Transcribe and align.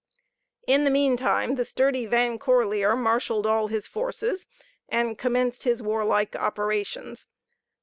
In 0.65 0.83
the 0.83 0.89
meantime 0.89 1.53
the 1.53 1.63
sturdy 1.63 2.07
Van 2.07 2.39
Corlear 2.39 2.95
marshaled 2.95 3.45
all 3.45 3.67
his 3.67 3.85
forces, 3.85 4.47
and 4.89 5.15
commenced 5.15 5.61
his 5.61 5.83
warlike 5.83 6.35
operations. 6.35 7.27